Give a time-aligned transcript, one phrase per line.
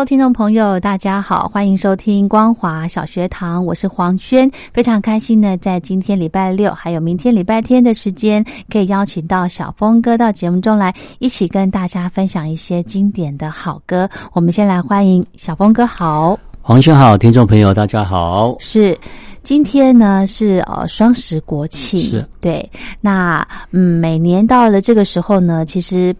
[0.00, 8.42] Hello，听众朋友，大家好，欢迎收听光华小学堂，我是黄轩，非常开心呢，在今天礼拜六还有明天礼拜天的时间，
[8.72, 14.08] 可以邀请到小峰哥到节目中来，一起跟大家分享一些经典的好歌。
[14.32, 18.96] 我们先来欢迎小峰哥，好，黄轩好，听众朋友大家好，是
[19.42, 22.66] 今天呢是呃双十国庆，是对，
[23.02, 26.16] 那嗯每年到了这个时候呢，其实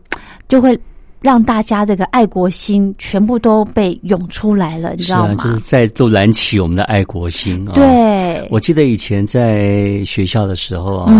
[0.49, 0.79] 就会。
[1.21, 5.45] 让大家这个爱国心全部都被涌出来了，你知道吗？
[5.45, 7.75] 就是再度燃起我们的爱国心啊！
[7.75, 11.15] 对，我记得以前在学校的时候啊，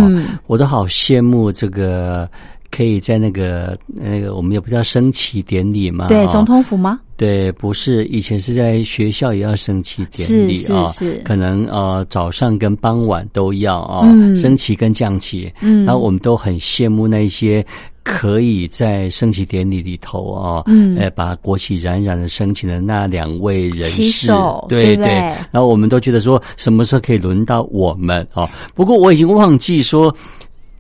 [0.47, 2.27] 我都好羡慕这个
[2.71, 6.99] 可以在那个那个我们也不叫升旗典礼嘛，对，总统府吗？
[7.19, 17.63] 对，不是，以前是在学校也要升旗典礼啊，是可能呃早上跟傍晚都要啊，升旗跟降旗，嗯，然后我们都很羡慕那些。
[18.03, 24.33] 可以在升旗典礼里头啊，嗯，呃，把国旗冉冉的升起的那两位人士，
[24.69, 25.07] 对对，
[25.51, 28.51] 然后我们都觉得说，什么时候可以轮到我们啊？
[28.75, 30.15] 不过我已经忘记说。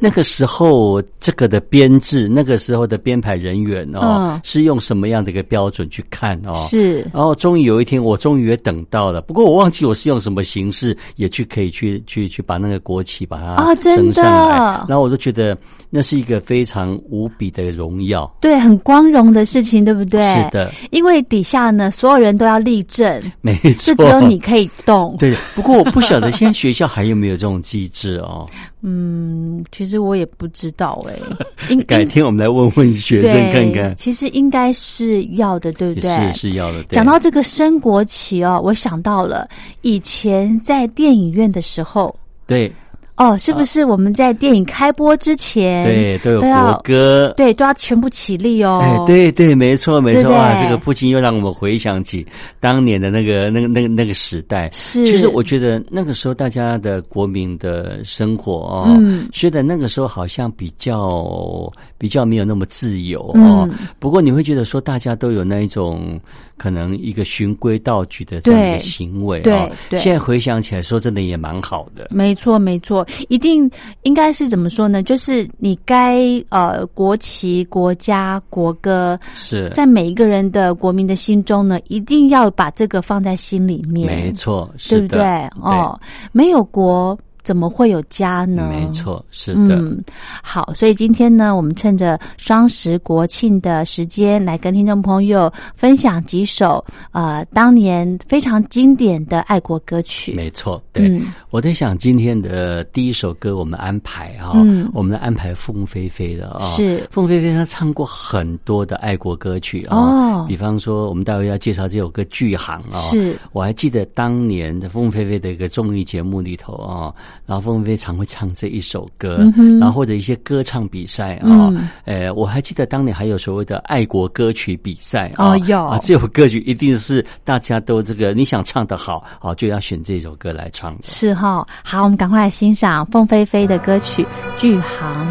[0.01, 6.55] 那个时候，这个的编制，那个时候的编排人员哦，是用什么样的一个标准去看哦？
[6.69, 7.01] 是。
[7.13, 9.21] 然后终于有一天，我终于也等到了。
[9.21, 14.57] 不过我忘记我是用什么形式也去可以去去去把那个国旗把它升上来。
[14.89, 15.57] 然后我就觉得
[15.91, 20.27] 那是一个非常无比的荣耀，对，很光荣的事情，对不对？
[20.35, 20.73] 是的。
[20.91, 25.15] 因为底下呢，所有人都要立正，没错，就只有你可以动。
[25.19, 25.37] 对。
[25.55, 28.49] 不过我不晓得现在学校还有没有这种机制哦。
[28.83, 31.19] 嗯，其实我也不知道哎，
[31.69, 33.95] 应改天我们来问问学生看看。
[33.97, 36.33] 其实应该是要的，对不对？
[36.33, 36.83] 是是要的。
[36.85, 39.49] 讲到这个升国旗哦，我想到了
[39.83, 42.15] 以前在电影院的时候，
[42.47, 42.73] 对。
[43.21, 48.81] 哦，是不是我们在电影开播之前，对都有国歌，对都要全部起立哦。
[48.83, 52.27] 哎，对对，没错没错啊，这个不禁又让我们回想起
[52.61, 54.71] 当年的那个那个那个那个时代。
[54.73, 63.69] 是，其实我觉得那个时候大家的国民的生活哦，嗯，觉得那个时候好像比较比较没有那么自由哦。
[63.99, 66.19] 不过你会觉得说大家都有那一种。
[66.61, 72.09] 可能一个循规蹈矩的这样的行为啊，现在回想起来，说真的也蛮好的。
[72.11, 73.71] 没错，没错，一定
[74.03, 75.03] 应该是怎么说呢？
[75.03, 84.07] 就是你该呃，国旗、国家、国歌是在每一个人的国民的心中呢，一定要把这个放在心里面。
[84.07, 85.23] 没错，对不对？
[85.63, 85.99] 哦，
[86.31, 87.19] 没有国。
[87.43, 88.69] 怎么会有家呢？
[88.71, 89.77] 没错，是的。
[89.77, 90.03] 嗯，
[90.43, 100.35] 好，所以今天呢，我们趁着双十国庆的时间，来跟听众朋友分享几首呃当年非常经典的爱国歌曲。
[100.35, 101.21] 没错，对。
[101.51, 104.53] 我在想，今天的第一首歌，我们安排啊，
[104.93, 110.47] 我们安排凤飞飞的啊，是凤飞飞，她唱过很多的爱国歌曲啊。
[110.47, 112.99] 比方说，我们待会要介绍这首歌《巨航》啊。
[112.99, 117.13] 是，我还记得当年的凤飞飞的一个综艺节目里头啊。
[117.47, 119.39] 然后凤飞飞常会唱这一首歌，
[119.81, 121.73] 然后或者一些歌唱比赛啊，
[122.05, 130.97] 呃，我还记得当年还有所谓的爱国歌曲比赛啊，有啊，这首歌曲一定是大家都这个你想唱的好，好就要选这首歌来唱。
[131.03, 134.23] 是哈，好，我们赶快来欣赏凤飞飞的歌曲
[134.57, 135.27] 《巨航》。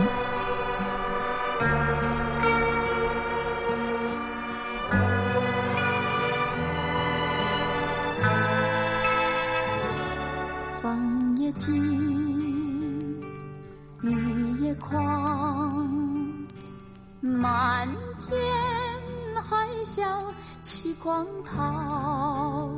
[21.10, 22.70] 光涛，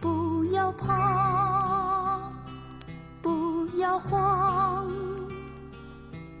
[0.00, 2.20] 不要怕，
[3.20, 4.86] 不要慌，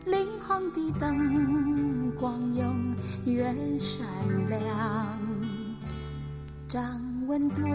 [0.04, 2.94] 领航的灯光永
[3.24, 4.06] 远闪
[4.48, 4.60] 亮。
[6.68, 6.80] 张
[7.26, 7.66] 文多，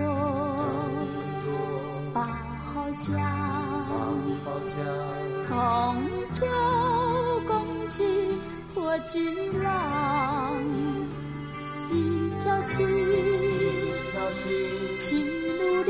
[2.13, 2.24] 八
[2.63, 3.13] 号江，
[5.45, 5.98] 同
[6.31, 6.48] 舟
[7.45, 8.39] 共济
[8.74, 10.53] 破巨浪，
[12.45, 12.77] 一条心，
[15.00, 15.15] 齐
[15.57, 15.89] 努力，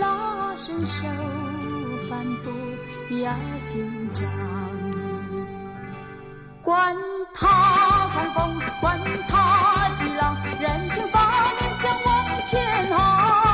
[0.00, 1.06] 拉伸手，
[2.08, 2.50] 帆布
[3.22, 3.30] 要
[3.66, 4.24] 紧张，
[6.62, 6.96] 管
[7.34, 8.98] 他狂风，管
[9.28, 13.45] 他巨浪，人情把面向往前航。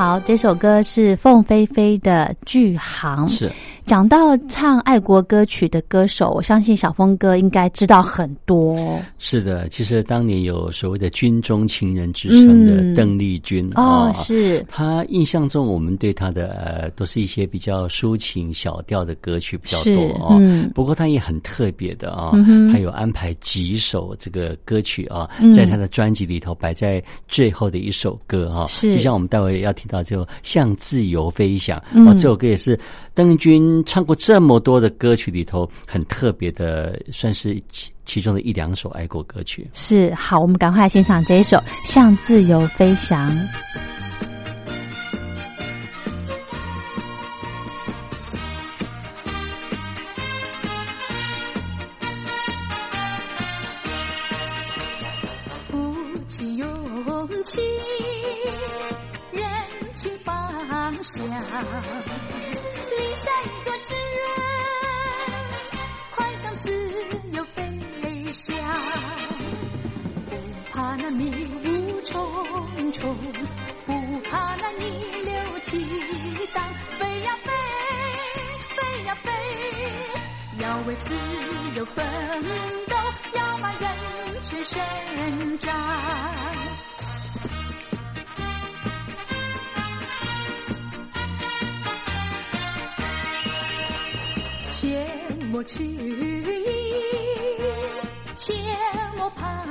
[0.00, 3.28] 好，这首歌是凤飞飞的《巨航》。
[3.30, 3.52] 是。
[3.90, 8.78] 讲到唱爱国歌曲的歌手，我相信小峰哥应该知道很多。
[9.18, 19.92] 是的，其实当年有所谓的“军中情人”之称的邓丽君哦，是他印象中我们对他的呃都是一些比较抒情小调的歌曲比较多
[20.24, 20.40] 哦。
[20.72, 22.30] 不过他也很特别的啊，
[22.72, 28.66] 他有安排几首这个歌曲啊，在他的专辑里头摆在最后的一首歌哈。
[28.68, 31.76] 是，就像我们待会要听到就向自由飞翔
[32.06, 32.78] 啊，这首歌也是
[33.16, 33.36] 邓丽
[33.82, 33.84] 君。
[33.84, 39.68] 唱过这么多的歌曲里头，很特别的，算是其其中的一两首爱国歌曲。
[39.72, 43.30] 是好，我们赶快来欣赏这一首《向自由飞翔》。
[55.70, 55.94] 鼓
[56.26, 56.68] 起勇
[57.44, 57.60] 气，
[59.32, 59.44] 人
[59.94, 60.50] 情方
[61.02, 61.20] 向。
[63.90, 64.22] 立下一个志愿，
[66.14, 66.64] 快向自
[67.32, 68.54] 由飞翔，
[70.26, 70.30] 不
[70.72, 71.22] 怕那迷
[71.64, 72.12] 雾重
[72.92, 73.16] 重，
[73.86, 74.84] 不怕那逆
[75.22, 75.32] 流
[75.62, 75.84] 激
[76.54, 76.64] 荡，
[76.98, 77.52] 飞呀飞，
[78.76, 79.32] 飞呀飞，
[80.60, 81.08] 要为自
[81.76, 82.06] 由奋
[82.86, 82.94] 斗，
[83.34, 86.39] 要把人权伸张。
[95.64, 96.42] 迟疑，
[98.34, 98.54] 切
[99.16, 99.62] 莫彷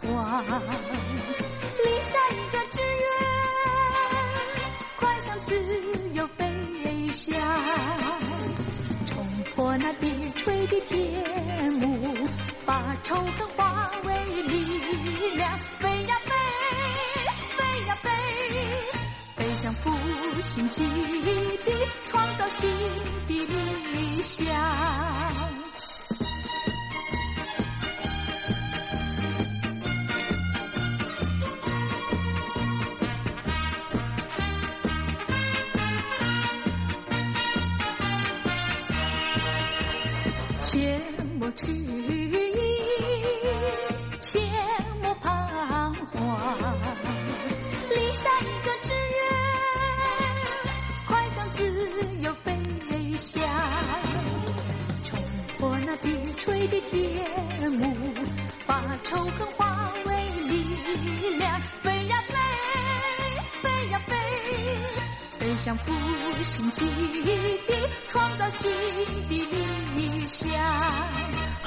[0.00, 0.40] 徨，
[1.78, 3.06] 立下一个志愿，
[4.96, 5.50] 快向自
[6.12, 7.36] 由飞翔，
[9.04, 9.26] 冲
[9.56, 12.28] 破那低垂的天幕，
[12.64, 13.48] 把仇恨
[20.54, 20.84] 兴基
[21.64, 21.72] 地，
[22.06, 22.70] 创造新
[23.26, 23.44] 的
[23.92, 25.53] 理想。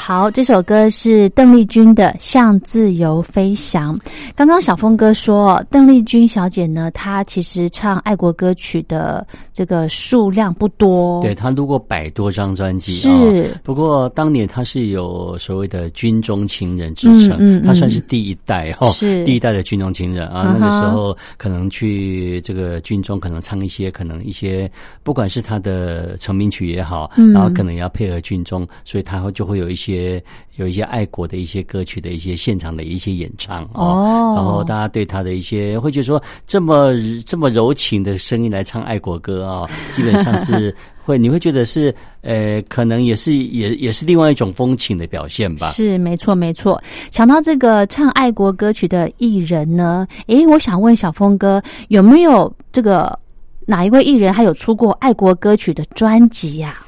[0.07, 3.93] 好，这首歌是邓丽君的《向自由飞翔》。
[4.37, 12.91] 刚刚小峰哥说，邓丽君小姐呢，她其实唱爱国歌曲的这个数量不多，对她录过百多张专辑。
[12.91, 20.55] 是，不过当年她是有所谓的军中情人之称，嗯她算是第一代哈，是第一代的军中情人啊。
[20.55, 30.23] 那个时候可能去这个军中，可能唱一些，可能一些，不管是她的成名曲也好，然后可能要配合军中，所以她会就会有一些。
[30.57, 36.93] 些有一些爱国的一些歌曲的一些现场的一些演唱哦，然后大家对他的一些会觉得说这么
[37.25, 45.67] 这么柔情的声音来唱爱国歌啊， 基本上是会你会觉得是呃，可能也是也也是另外一种风情的表现吧。
[45.67, 46.81] 是没错没错。
[47.11, 53.17] 想到这个唱爱国歌曲的艺人呢，诶，我想问小峰哥有没有这个
[53.65, 56.83] 哪一位艺人还有出过爱国歌曲的专辑呀？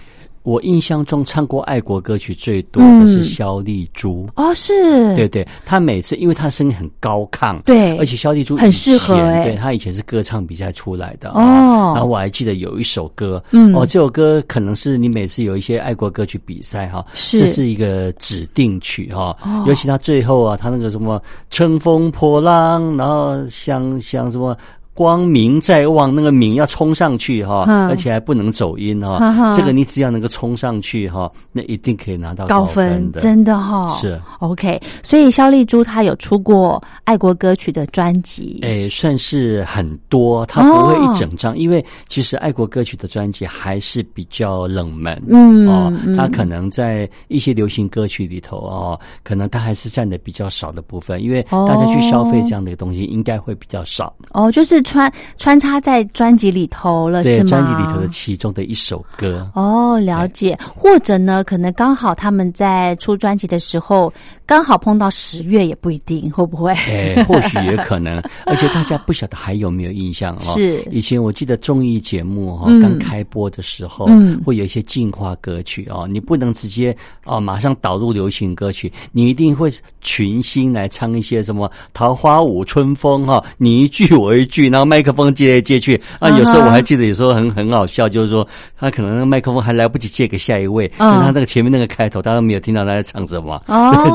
[0.50, 4.28] 我印象中唱过爱国歌曲最多的是肖丽珠。
[4.36, 5.16] 哦，是。
[5.16, 11.94] 对对，她每次因为她声音很高亢，对，而且肖丽珠很适合，对她以前是歌唱比赛出来的哦。
[11.94, 17.42] 然后我还记得有一首歌，嗯，哦，这首歌可能是你每次有一些爱国歌曲比赛哈，是。
[17.42, 19.38] 这是一个指定曲哈，
[19.68, 24.58] 尤其他最后啊，他那个什么乘风破浪，然后像像什么。
[25.00, 29.56] 光明在望，那个明要冲上去哈，而且还不能走音哈。
[29.56, 33.96] 这个你只要能够冲上去哈，那一定可以拿到高分的，真的哈。
[33.96, 40.46] 是 OK，所以肖丽珠她有出过爱国歌曲的专辑，哎，算是很多。
[40.48, 45.18] 她不会一整张，因为其实爱国歌曲的专辑还是比较冷门。
[45.30, 54.14] 嗯哦，她可能在一些流行歌曲里头哦，可能她还是占的比较少的部分，因为大家去消费这样的东西应该会比较少。
[54.34, 54.84] 哦，就是。
[54.90, 57.50] 穿穿插在专辑里头了，是吗？
[57.50, 59.48] 专辑里头的其中的一首歌。
[59.54, 60.58] 哦，了解。
[60.76, 64.12] 或者呢，可能刚好他们在出专辑的时候，
[64.48, 66.72] 刚好碰到十月，也不一定，会不会？
[66.74, 68.20] 哎，或许也可能。
[68.48, 70.54] 而且大家不晓得还有没有印象哦？
[70.56, 79.70] 是以前我记得综艺节目哈，刚开播的时候，嗯，会有一些进化歌曲哦，你不能直接哦马上导入流行歌曲，你一定会
[80.02, 84.79] 群星来唱一些什么《桃花舞春风》哈，你一句我一句，那。
[84.86, 88.48] 麦克风借来借去啊，有时候我还记得，有时候很很好笑，就是说
[88.80, 93.62] 他可能麦克风还来不及借给下一位，因为他那个前面那个开头，大家没有听到他在唱什么，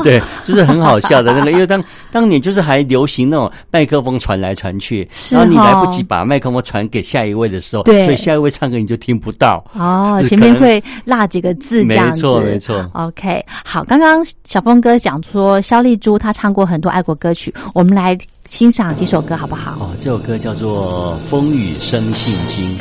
[0.03, 9.63] 对，就是很好笑的那个，因为当 当年就是还流行那种麦克风传来传去，然后你来不及把麦克风传给下一位的时候，对，所以下一位唱歌你就听不到。
[9.73, 12.89] 哦，前面会落几个字，没错没错。
[12.93, 18.17] OK，好，刚刚小峰哥讲说肖丽珠她唱过很多爱国歌曲，我们来。
[18.49, 19.71] 欣赏几首歌好不好？
[19.79, 22.77] 哦，这首歌叫做《风雨生信经》。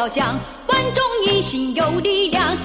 [0.00, 2.56] 要讲万众一心有力量。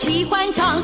[0.00, 0.82] 喜欢唱，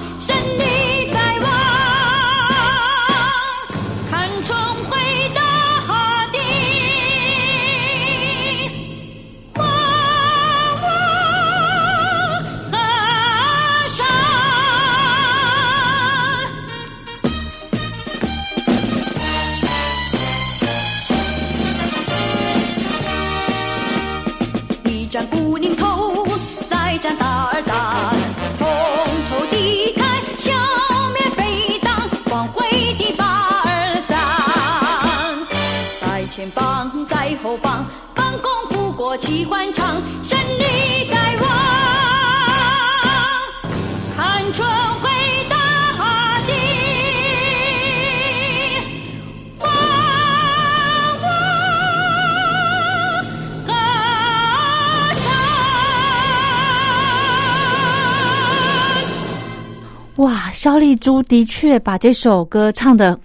[60.67, 60.75] 唱。
[60.75, 63.19] 哇，肖丽珠的确把这首歌唱的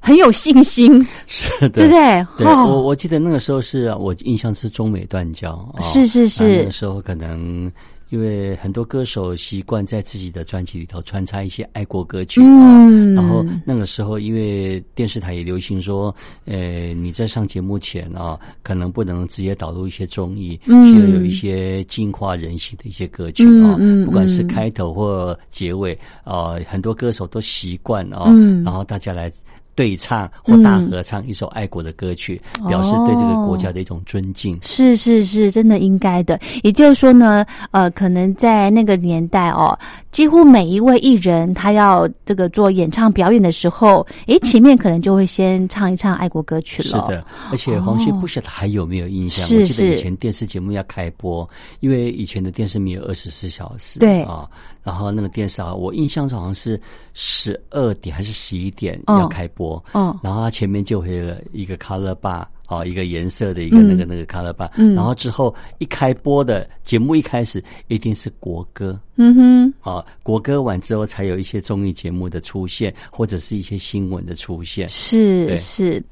[0.00, 2.26] 很有信心，是的，对不对？
[2.38, 7.70] 对，哦我我记得那个时候是我印象是中美断交，哦是是是那那个时候可能
[8.10, 13.16] 因为很多歌手习惯在自己的专辑里头穿插一些爱国歌曲，嗯。
[13.16, 20.92] 哦，然后那个时候因为电视台也流行说，呃，你在上节目前啊、可能不能直接导入一些综艺，嗯。
[20.92, 28.62] 需要有一些净化人心的一些歌曲啊、嗯嗯不管是嗯开头或结尾，啊，很多歌手都习惯啊、嗯。
[28.64, 29.30] 然后大家来。
[29.78, 34.58] 对唱或大合唱一首爱国的歌曲，表示对这个国家的一种尊敬。
[34.60, 36.36] 是是是，真的应该的。
[36.64, 39.78] 也就是说呢，呃，可能在那个年代哦，
[40.10, 47.06] 几乎每一位艺人他要这个做演唱表演的时候，诶，前面可能就会先唱一唱爱国歌曲了。
[47.06, 49.46] 是的，而且黄轩哦不晓得还有没有印象？
[49.46, 54.44] 是我记得以前电视节目要开播，因为以前的电视没有二十四小时，对啊，
[54.82, 56.80] 然后那个电视啊，我印象中好像是
[57.14, 60.18] 十二点还是十一点嗯要开播，嗯。
[60.22, 62.44] 然后它前面就会有一个 color bar。
[62.68, 63.88] 哦，一个颜色的一个嗯。
[63.88, 64.94] 那个那个 color bar，、嗯。
[64.94, 74.86] 然后之后一开播的节目一开始一定是国歌，嗯哼，啊，国歌完之后才有一些综艺节目的出现，或者是一些新闻的出现。
[74.86, 76.02] 是是。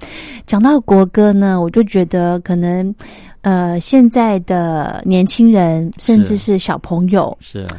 [0.46, 2.94] 讲到国歌呢，我就觉得可能，
[3.42, 6.56] 呃，现在的年轻人甚至是。
[6.58, 7.60] 小朋友，是。
[7.60, 7.76] 啊，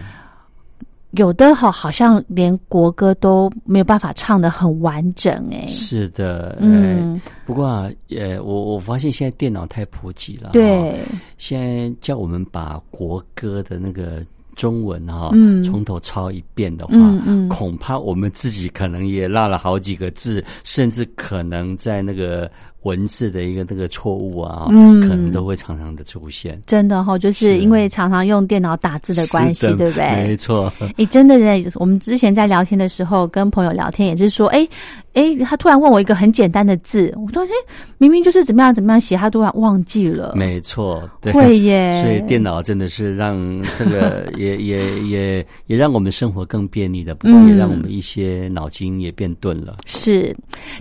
[1.18, 7.14] 有的好好像连国歌都没有办法唱的很完整，哎，是的，嗯。
[7.14, 11.00] 呃，不过啊，呃，我我发现现在电脑太普及了，哈，对，
[11.38, 14.24] 现在叫我们把国歌的那个
[14.56, 15.64] 中文哈、嗯。
[15.64, 17.50] 从头抄一遍的话，嗯嗯。
[17.50, 22.50] 恐怕我们自己可能也落了好几个字，甚至可能在那个
[22.84, 26.62] 文字的一个那个错误啊，嗯可能都会常常的出现。
[26.66, 30.08] 真的哈、就是是因为常常用电脑打字的关系，对不对？
[30.28, 34.68] 没错，你，真的人，我们之前在聊天的时候，跟朋友聊天也是说，哎
[35.14, 37.50] 哎，他突然问我一个很简单的字，我说，哎，
[37.98, 40.34] 明明就是怎么样怎么样写，他突然忘记了。
[40.36, 43.36] 没错，对，会耶所以电脑真的是让
[43.78, 49.78] 这个也也也也让我们生活更便利的，不过也嗯让我们一些脑筋也变钝了。
[49.86, 50.36] 是，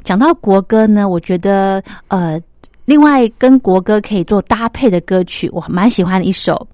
[0.05, 2.41] 讲到国歌呢，我觉得呃，
[2.85, 6.67] 另外跟国歌可以做搭配的歌曲，我蛮喜欢的一首，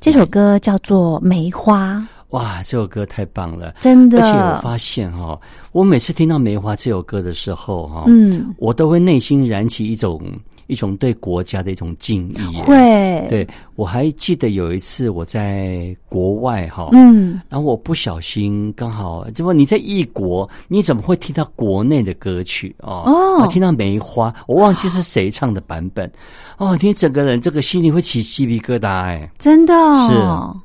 [0.00, 1.96] 这首歌叫做《梅花》，
[2.30, 3.74] 哇，这首歌太棒了！
[3.80, 5.38] 真的，而且我发现哈、
[5.72, 10.22] 我每次听到《梅花》这首歌的时候哈、嗯，我都会内心燃起一种
[10.70, 22.74] 一种对国家的一种敬意。，会，，对我还记得有一次我在国外哈、嗯，然后我不小心刚好，怎么你在异国，你怎么会听到国内的歌曲？
[22.78, 23.02] 哦？
[23.04, 23.42] 哦。
[23.42, 26.10] 我听到梅花，我忘记是谁唱的版本，
[26.58, 30.56] 哦，你整个人这个心里会起鸡皮疙瘩哎，真的、哦，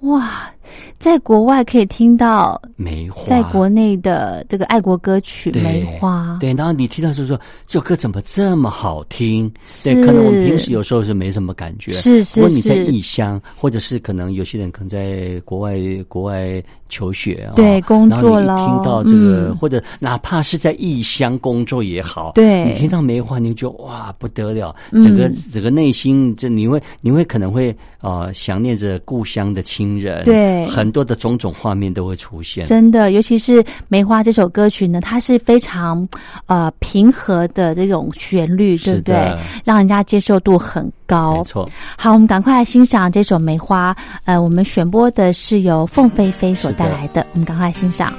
[0.00, 0.50] 哇，
[0.98, 9.50] 在国外可以听到梅花，在国内的这个爱国歌曲《梅花》，对，然后你听到就说这首歌怎么这么好听？
[9.82, 19.56] 对，可能我们平时有时候是没什么感觉，是是如果你在异乡，或者是可能有些人可能在国外国外求学啊，对工作然后你一听到这个，嗯。
[19.56, 22.64] 或者哪怕是在异乡工作也好，对。
[22.64, 30.34] 你听到梅花，你就哇不得了，整个、嗯整个内心，这你会你会可能会呃想念着故乡的亲人，对
[30.68, 36.06] 很多的种种画面都会出现，真的，尤其是《梅花》这首歌曲呢，它是非常
[36.46, 39.36] 呃平和的这种旋律，对不对？
[39.64, 41.44] 让人家接受度很高没。
[41.44, 41.68] 错。
[41.96, 43.92] 好，我们赶快来欣赏这首《梅花》。
[44.24, 48.12] 呃，我们选播的是由凤飞飞所带来的，我们赶快来欣赏。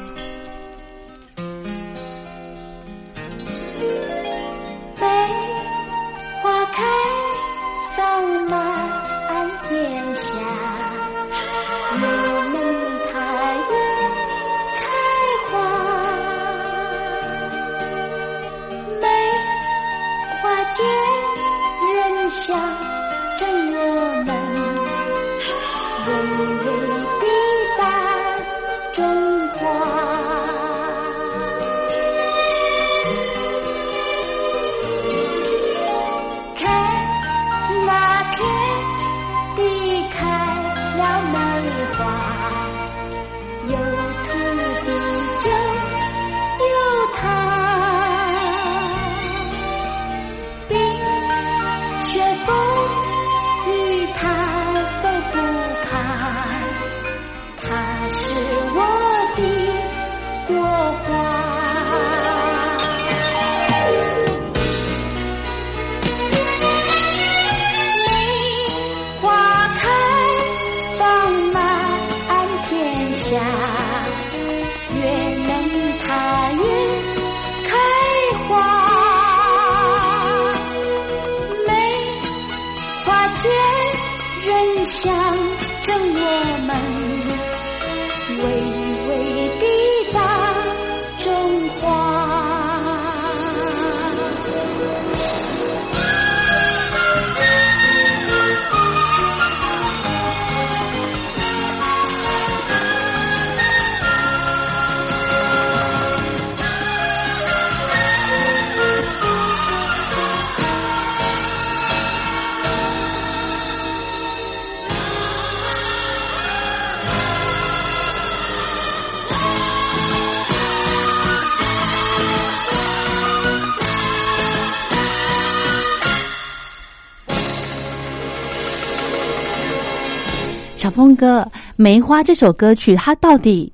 [130.96, 131.42] 峰哥，
[131.76, 133.70] 《梅花》这首歌曲，它到底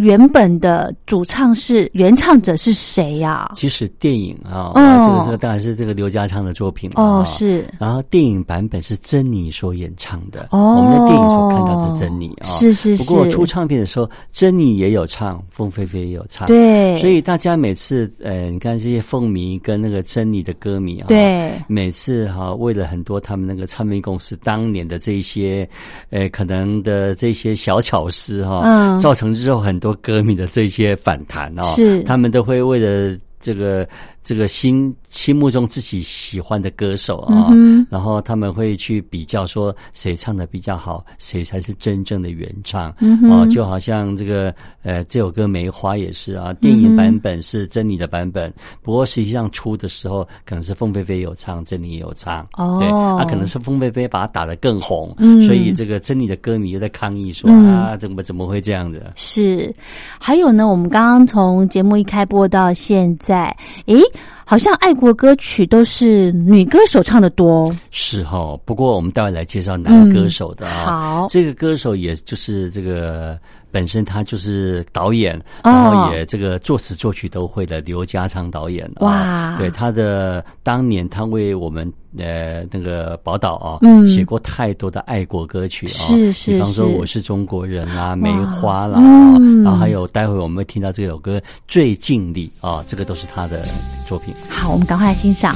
[0.00, 3.52] 原本的主唱是原唱者是谁呀？
[3.54, 5.04] 其实电影啊，哦。
[5.04, 7.62] 这个这个当然是这个刘家昌的作品嘛哦，啊是。
[7.78, 10.76] 然后电影版本是珍妮所演唱的，哦。
[10.76, 13.04] 我们在电影所看到的是珍妮啊，是是是。
[13.04, 21.52] 不过出唱片的时候，珍妮也有唱，凤飞飞也有唱，，对，所以大家每次呃，你看这些凤迷跟那个珍妮的歌迷啊，，对。
[21.68, 25.68] 每次哈、为了很多他们那个唱片公司当年的这一些
[26.08, 28.98] 呃可能的这些小巧思哈、嗯。
[28.98, 32.02] 造成之后很多歌迷的这些反弹哦，是。
[32.04, 33.88] 他们都会为了这个
[34.22, 42.94] 这个心心目中自己喜欢的歌手啊、嗯然后他们会去比较说谁唱的比较好，谁才是真正的原唱。
[43.00, 43.30] 嗯哼。
[43.30, 48.52] 哦，就好像这个呃这首歌《梅花》也是啊，电影版本是珍妮的版本，
[48.82, 52.46] 不过实际上出的时候可能是凤飞飞有唱，珍妮也有唱。
[52.52, 52.78] 哦。
[52.78, 55.42] 对，啊，可能是凤飞飞把它打得更红，嗯。
[55.42, 57.66] 所以这个珍妮的歌迷又在抗议说、嗯。
[57.66, 59.04] 啊，怎么怎么会这样子？
[59.16, 59.74] 是，
[60.20, 63.56] 还有呢，我们刚刚从节目一开播到现在，
[63.86, 64.00] 诶，
[64.44, 67.76] 好像爱国歌曲都是女歌手唱的多哦。
[67.90, 73.38] 是哈、不过我们待会来介绍男歌手的啊、好这个歌手也就是这个
[73.70, 79.00] 本身他就是导演，哦然后也这个作词作曲都会的刘家昌导演、啊。
[79.00, 93.64] 哇对他的当年他为我们呃那个宝岛啊，嗯写过太多的爱国歌曲啊，是是比方说我是中国人啊、梅花啦，嗯然后还有待会我们会听到这首歌最尽力啊，这个都是他的
[94.06, 94.34] 作品。
[94.48, 95.54] 好，我们赶快来欣赏。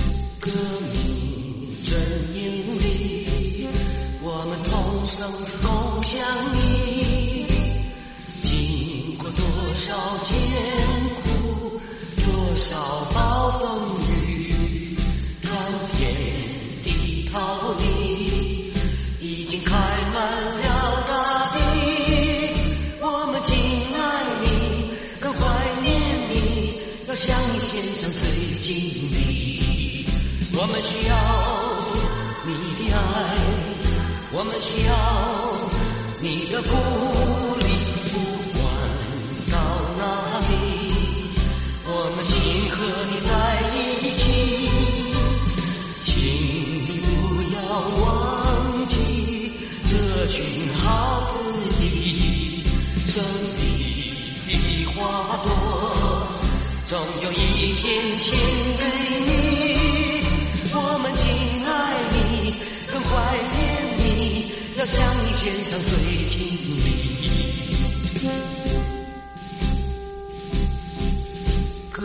[30.66, 31.14] 我们需要
[32.46, 32.96] 你的爱，
[34.32, 34.90] 我们需要
[36.22, 36.70] 你的鼓
[37.60, 37.68] 励，
[38.08, 38.16] 不
[38.56, 38.64] 管
[39.52, 39.54] 到
[39.98, 40.02] 哪
[40.48, 40.52] 里，
[41.84, 42.32] 我们心
[42.70, 42.76] 和
[43.10, 43.30] 你在
[43.76, 44.24] 一起，
[46.02, 47.12] 请你不
[47.52, 47.56] 要
[48.00, 48.06] 忘
[48.86, 48.96] 记
[49.84, 49.92] 这
[50.28, 50.40] 群
[50.78, 50.86] 好
[51.28, 51.36] 子
[51.78, 52.64] 弟，
[53.06, 53.22] 胜
[53.60, 54.16] 利
[54.48, 54.50] 的
[54.94, 54.96] 花
[55.44, 55.46] 朵，
[56.88, 58.34] 总有一天献
[58.78, 59.13] 给
[64.84, 66.40] 向你献上最敬
[66.84, 66.88] 礼。
[71.90, 72.02] 革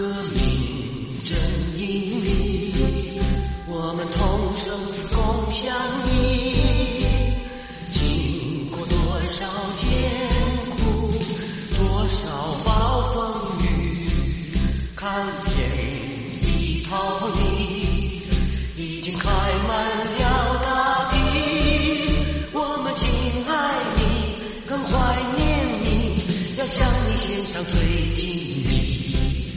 [27.50, 27.74] 上最
[28.12, 29.50] 敬礼。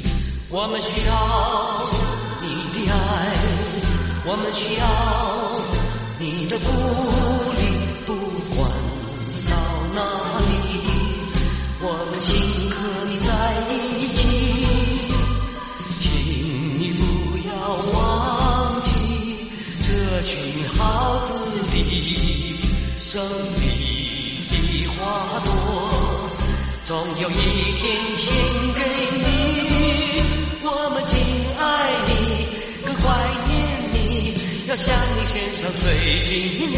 [0.48, 1.12] 我们需要
[2.40, 2.96] 你的爱，
[4.24, 4.84] 我们需要
[6.18, 6.64] 你的鼓
[7.52, 7.60] 励，
[8.06, 8.14] 不
[8.56, 8.70] 管
[9.50, 9.52] 到
[9.94, 10.00] 哪
[10.48, 10.50] 里，
[11.82, 12.32] 我们心
[12.70, 12.76] 和
[13.10, 13.30] 你在
[13.74, 13.76] 一
[14.08, 14.18] 起。
[15.98, 16.08] 请
[16.78, 17.02] 你不
[17.46, 17.52] 要
[17.92, 18.88] 忘记
[19.82, 19.86] 这
[20.22, 20.32] 群
[20.78, 20.80] 好
[21.26, 21.28] 子
[21.70, 22.56] 弟，
[22.98, 23.22] 胜
[23.60, 23.68] 利
[24.48, 24.96] 的花
[25.44, 25.50] 朵，
[26.92, 27.32] 总有一
[27.74, 28.34] 天献
[28.74, 28.82] 给
[29.16, 29.24] 你。
[30.62, 31.16] 我们敬
[31.58, 31.64] 爱
[32.06, 32.12] 你，
[32.84, 33.02] 更怀
[33.48, 33.50] 念
[33.94, 33.96] 你，
[34.68, 35.84] 要向你献上最
[36.20, 36.36] 敬
[36.70, 36.76] 礼。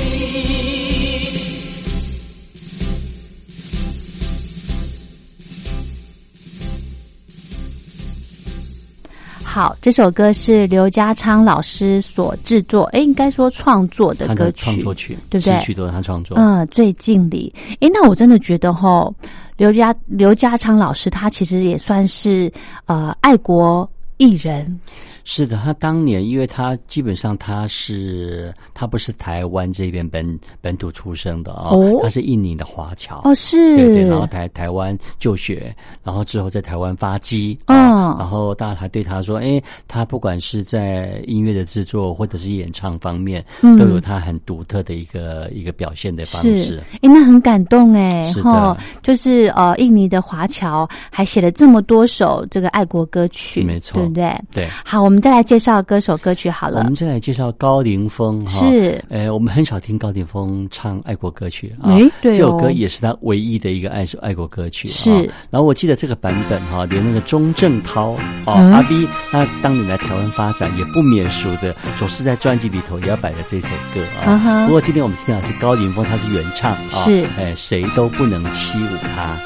[9.42, 15.60] 好，这首歌是刘家昌老师所制作，哎，应该说创作的歌曲，创作曲，对不对？
[15.60, 16.36] 曲都是他创作。
[16.38, 19.08] 嗯，最近里，哎，那我真的觉得哈，
[19.56, 22.52] 刘家刘家昌老师他其实也算是
[22.86, 24.80] 呃爱国艺人。
[25.24, 31.70] 是的，他当年因为他基本上他是他不是台湾这边本本土出生的啊，
[32.02, 33.76] 他是印尼的华侨哦，是。
[33.76, 37.74] 对对，然后台台湾就学，然后之后在台湾发迹哦，
[38.18, 46.82] 然后大家还对他说，哎，他不管是在音乐的制作或者是演唱方面，都有他很独特的一个一个表现的方式。
[46.96, 54.38] 哎，那很感动哎，哈，就是呃，印尼的华侨还写了这么多首这个爱国歌曲，没错，对不对？
[54.52, 55.13] 对，好，我们。
[55.14, 56.80] 我们再来介绍歌手歌曲好了。
[56.80, 58.68] 我们再来介绍高凌风哈。
[58.68, 61.94] 是，呃，我们很少听高凌风唱爱国歌曲啊。
[62.20, 64.88] 对，这首歌也是他唯一的一个爱爱国歌曲。
[64.88, 65.12] 是。
[65.50, 74.66] 然后我记得这个版本哈，连那个钟镇涛哦，阿 B，他当年来台湾发展也不免俗的，总是在专辑里头也要摆着这首歌啊。
[74.66, 77.04] 不过今天我们听到是高凌风，他是原唱啊。
[77.04, 77.24] 是。
[77.38, 79.38] 哎，谁都不能欺侮他。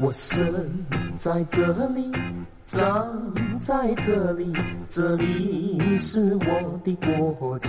[0.00, 0.46] 我生
[1.16, 2.12] 在这里。
[2.72, 2.88] 站
[3.58, 4.52] 在这里，
[4.88, 6.94] 这里是我的
[7.38, 7.68] 国家。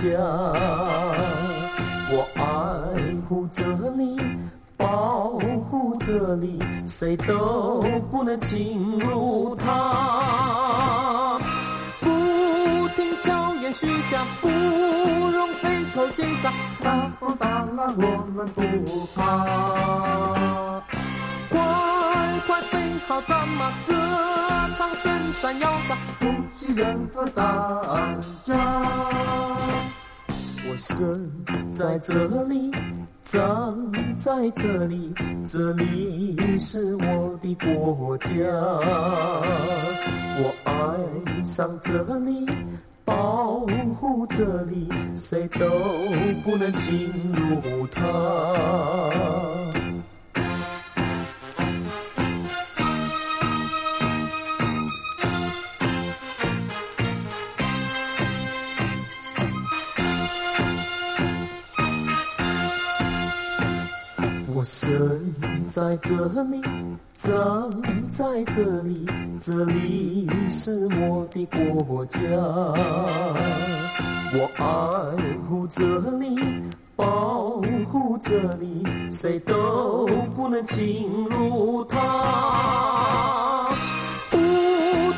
[2.12, 2.42] 我爱
[3.28, 3.64] 护这
[3.96, 4.16] 里，
[4.76, 5.30] 保
[5.70, 11.40] 护这里，谁都不能侵入它。
[11.98, 18.62] 不听巧言虚假，不容非头欺诈，大风大浪我们不
[19.16, 20.80] 怕。
[21.52, 21.60] 快
[22.46, 23.92] 快飞好战马，这
[24.76, 25.12] 场胜
[25.42, 27.42] 战要打，不惜任何代
[28.44, 28.54] 价。
[30.64, 31.30] 我生
[31.74, 32.70] 在这里，
[33.22, 35.14] 长在这里，
[35.46, 38.30] 这里是我的国家。
[40.38, 40.72] 我爱
[41.42, 42.46] 上这里，
[43.04, 43.66] 保
[44.00, 45.68] 护这里，谁都
[46.42, 48.00] 不能侵入它。
[64.62, 65.34] 我生
[65.72, 66.62] 在这里，
[67.20, 69.04] 长在这里，
[69.40, 72.20] 这里是我的国家。
[74.34, 74.64] 我爱
[75.48, 76.38] 护这里，
[76.94, 83.68] 保护这里，谁都不能侵入它。
[84.30, 84.36] 不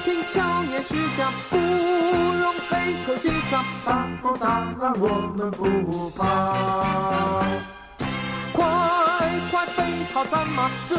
[0.07, 0.41] 听巧
[0.73, 7.45] 言虚假，不容非口欺诈，大风大浪我们不怕。
[8.55, 8.65] 快
[9.77, 10.97] 奔跑战马，这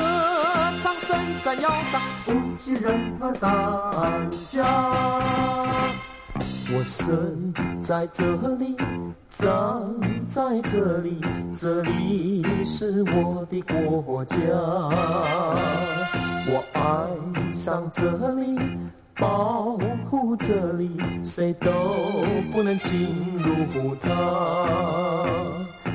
[0.81, 2.31] 场胜战要打，不
[2.63, 3.49] 惜任何代
[4.49, 4.65] 价。
[6.73, 8.75] 我生在这里，
[9.37, 9.93] 长
[10.29, 11.21] 在这里，
[11.55, 14.35] 这里是我的国家。
[16.47, 18.01] 我爱上这
[18.33, 18.59] 里，
[19.15, 19.77] 保
[20.09, 20.89] 护这里，
[21.23, 21.71] 谁都
[22.51, 24.09] 不能侵入它，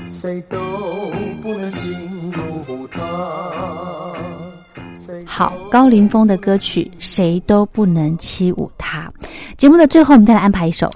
[0.09, 0.59] 谁都
[1.43, 2.20] 不能侵。
[5.27, 9.11] 好，高凌风的歌曲，谁都不能欺侮他。
[9.57, 10.91] 节目的最后，我们再来安排一首。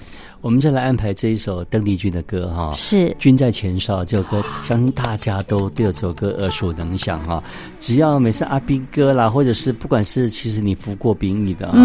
[0.45, 7.43] 我们再来安排这一首邓丽君的歌哈，是《君在前哨》这首歌，相信大家都对这首歌耳熟能详哈。
[7.81, 11.81] 只要每次阿斌哥啦，或者是不管是其实你服过兵役的啊，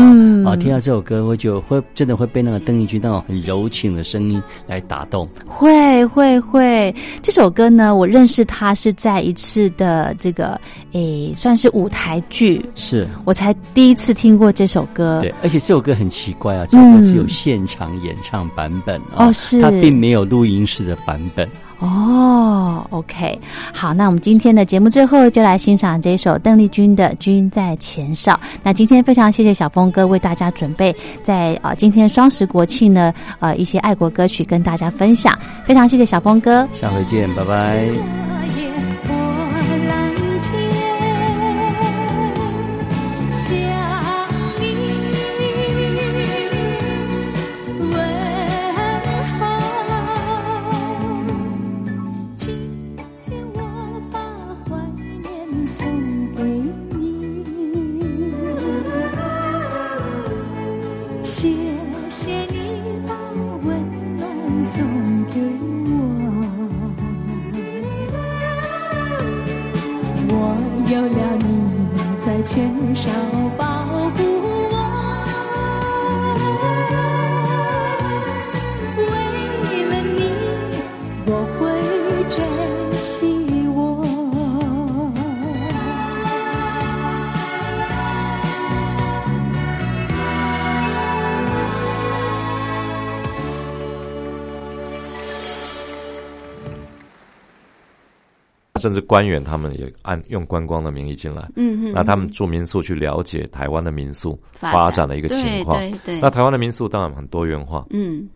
[0.46, 5.26] 啊，听到这首歌会就会真的会被那个邓丽君那种很柔情的声音来打动。
[5.48, 6.94] 会会会，
[7.24, 10.60] 这首歌呢，我认识他是在一次的这个
[10.92, 15.20] 诶，算是舞台剧，是我才第一次听过这首歌。
[15.22, 18.49] 对，而且这首歌很奇怪啊，这首歌只有现场演唱。
[18.56, 21.48] 版本哦，是它并没有录音室的版本
[21.80, 22.86] 哦。
[22.92, 23.40] OK，
[23.74, 28.34] 好，那我们今天的节目最后就来欣赏这首邓丽君的《君在前哨》。
[28.64, 38.59] 那今天非常谢谢小峰哥为大家准备在啊今天双十国庆呢呃一些爱国歌曲跟大家分享，非常谢谢小峰哥，下回见，拜拜。
[71.00, 71.88] 有了你
[72.26, 73.10] 在前哨
[73.58, 73.79] 吧。
[98.80, 105.78] 甚至官员他们也按用观光的名义进来，嗯嗯，那他们住民宿去了解台湾的民宿发发展的一个情况。
[105.78, 107.86] 对对对，那台湾的民宿当然很多元化。
[107.90, 108.28] 嗯，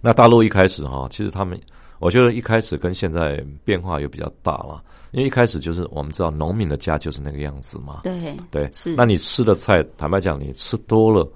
[0.00, 1.58] 那大陆一开始哈，其实他们，
[1.98, 11.28] 我觉得一开始跟现在变化又比较大了，因为一开始就是我们知道农民的家就是那个样子嘛，对对，是那你吃的菜，坦白讲，你吃多了。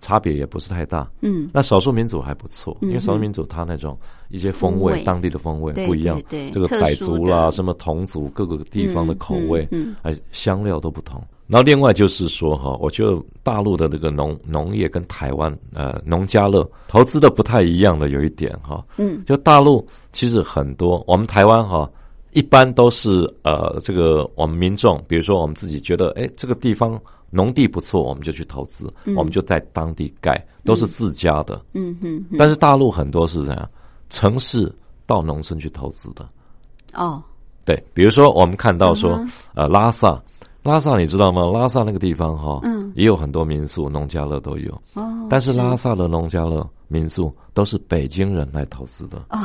[0.00, 3.98] 差别也不是太大，嗯，那少数民族还不错，嗯因为少数民族它那种
[4.30, 11.22] 一些风味，风味当地的风味不一样，对对这个傣族啦，什么侗族各个地方的口味，嗯嗯哎，香料都不同。
[11.46, 21.90] 然后另外就是说哈，我觉得大陆的这个农农业跟台湾呃农家乐投资的不太一样的有一点哈，嗯，就大陆其实很多，我们台湾哈
[22.30, 26.98] 一般都是呃这个我们民众，比如说我们自己觉得哎这个地方。
[27.30, 31.64] 农地不错，我们就去投资，我们就在当地盖，都是自家的。
[31.72, 33.70] 嗯嗯，但是大陆很多是这样，
[34.08, 34.72] 城市
[35.06, 36.28] 到农村去投资的。
[36.94, 37.22] 哦，
[37.64, 40.20] 对，比如说我们看到说，呃，拉萨，
[40.64, 41.46] 拉萨你知道吗？
[41.46, 44.72] 拉萨那个地方哈，嗯，也有很多民宿、农家乐都有。
[44.94, 49.18] 哦，但是拉萨的农家乐、民宿都是北京人来投资的。
[49.30, 49.38] 哦，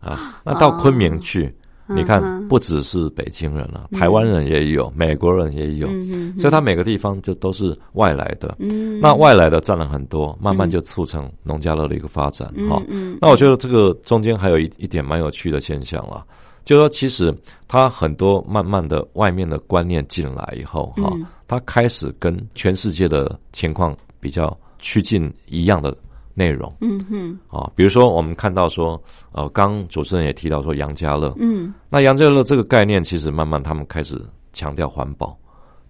[0.00, 1.54] 啊， 那到昆明去。
[1.86, 8.56] 你看，嗯不只是北京人了，台湾人也有，美国人也有，嗯所以他每个地方就都是外来的。
[8.58, 12.48] 嗯，那外来的占了很多，慢慢就促成农家乐的一个发展。
[12.68, 16.24] 哈，嗯，那我觉得这个中间还有一一点蛮有趣的现象了，
[16.64, 17.34] 就是说其实
[17.68, 21.12] 他很多慢慢的外面的观念进来以后，哈，
[21.46, 25.94] 他开始跟全世界的情况比较趋近一样的。
[26.34, 29.00] 内容，嗯哼，啊，比如说我们看到说，
[29.32, 34.20] 呃，刚主持人也提到说杨家乐，嗯，那杨家乐这个概念其实慢慢他们开始
[34.52, 35.36] 强调环保，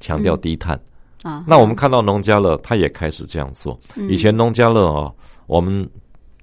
[0.00, 0.78] 强调低碳，
[1.22, 3.78] 啊，那我们看到农家乐，他也开始这样做。
[4.09, 5.11] 以前农家乐啊，
[5.46, 5.88] 我们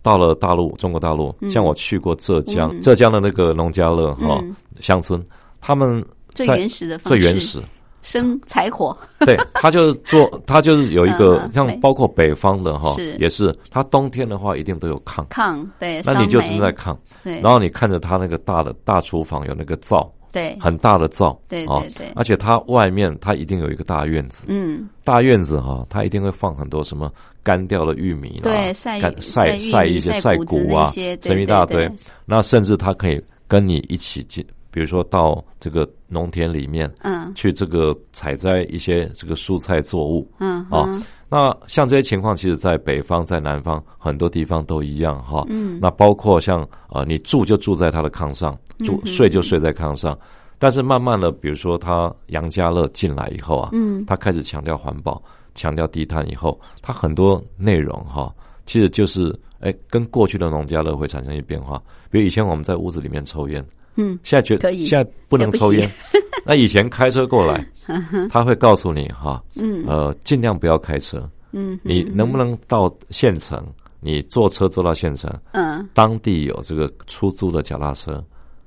[0.02, 4.44] 到了大陆，中国大陆，像我去过浙江，浙江的那个农家乐哈
[4.80, 5.24] 乡村，
[5.60, 7.62] 他们最原始的最原始。
[8.02, 27.12] 生柴火， 对他就是做， 他就是有一个像包括北方的哈，也是他冬天的话一定都有炕，炕对，那你就是在炕，对，然后你看着他那个大的大厨房有那个灶，对，很大的灶，对对对，而且它外面它一定有一个大院子，嗯，大院子哈，它一定会放很多什么
[27.44, 31.90] 干掉的玉米啦，对，晒晒晒一些晒谷啊，什么一大堆，
[32.26, 34.46] 那甚至它可以跟你一起进。
[34.72, 40.88] 比如说到这个农田里面，嗯，去这个采摘一些这个蔬菜作物，嗯，啊，
[41.30, 50.18] 那像这些情况，其实在北方、在南方很多地方都一样，哈，嗯，那包括像呃，你住就住在他的炕上，住睡就睡在炕上，
[50.58, 55.22] 但是慢慢的，比如说他杨家乐进来以后啊，嗯，他开始强调环保、
[55.54, 58.34] 强调低碳以后，他很多内容哈，
[58.66, 63.66] 其实就是哎，跟过去的农家乐会产生一些变化，比如以前我们在屋子里面抽烟。
[63.96, 65.90] 嗯，现在觉得现在不能抽烟。
[66.46, 67.66] 那以前开车过来，
[68.30, 71.30] 他会告诉你哈，嗯，呃，尽量不要开车。
[71.52, 73.64] 嗯，你能不能到县城？
[74.00, 78.24] 你坐车坐到县城，嗯，当地有这个出租的脚踏车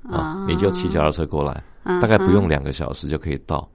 [0.08, 1.60] 啊，你就骑脚踏车过来，
[2.00, 3.68] 大概不用两个小时就可以到。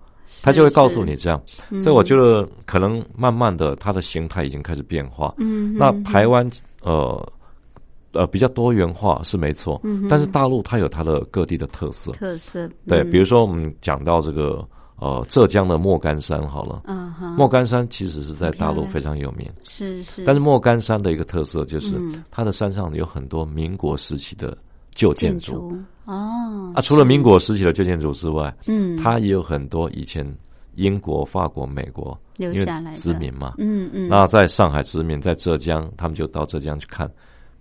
[0.44, 1.42] 他就会告诉你这样，
[1.82, 5.34] 所以我觉得可能慢慢的，它的形态已经开始变化。
[5.40, 6.48] 嗯，那台湾
[6.82, 7.34] 呃。
[8.12, 14.68] 呃，比较多元化是没错，嗯、但是大陆它有它的各地的特色，特色对，比如说我们讲到这个
[14.98, 22.02] 呃浙江的莫干山好了，嗯莫干山其实是在大陆非常有名，是是，但是莫干山的一个特色就是
[22.32, 24.58] 它的山上有很多民国时期的
[24.96, 25.72] 旧建筑
[26.06, 30.26] 哦，啊，除了民国时期的旧建筑之外，嗯，它也有很多以前
[30.80, 37.10] 英国、法国、美国留下来殖民嘛，嗯嗯，那在上海殖民，在浙江，他们就到浙江去看。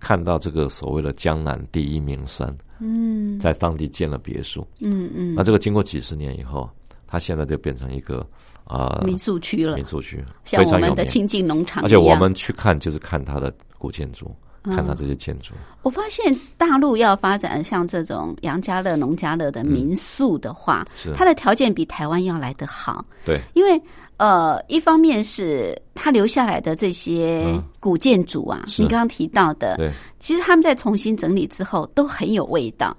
[0.01, 6.69] 看到这个所谓的江南第一名山，嗯，在当地建了别墅，嗯嗯，那这个经过几十年以后，
[7.05, 8.25] 它现在就变成一个
[8.63, 14.33] 啊民宿区了，民宿区，像我们的亲近农场，而且我们去看就是看它的古建筑，
[14.63, 15.53] 看到这些建筑。
[15.81, 20.85] 我发现大陆要发展像这种杨家乐、农家乐的民宿的话，
[21.15, 23.05] 它的条件比台湾要来得好。
[23.25, 23.81] 对，因为
[24.17, 27.45] 呃，一方面是它留下来的这些
[27.79, 32.95] 古建筑啊，你刚刚提到的，对，其实他们在重新整理之后都很有味道。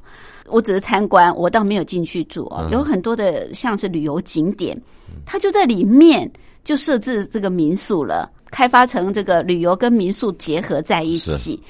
[0.47, 2.67] 我只是参观，我倒没有进去住哦。
[2.73, 4.77] 有很多的像是旅游景点，
[5.25, 6.29] 它就在里面
[6.65, 11.61] 就设置这个民宿了，开发成这个旅游跟民宿结合在一起。